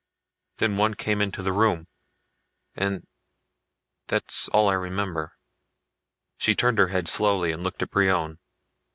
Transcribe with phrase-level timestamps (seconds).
[0.57, 1.87] Then one came into the room
[2.73, 3.05] and
[4.07, 5.33] that's all I remember."
[6.39, 8.39] She turned her head slowly and looked at Brion.